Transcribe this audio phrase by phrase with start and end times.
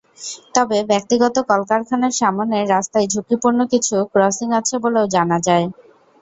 [0.55, 5.65] তবে ব্যক্তিগত কলকারখানার সামনের রাস্তায় ঝুঁকিপূর্ণ কিছু ক্রসিং আছে বলেও জানা যায়।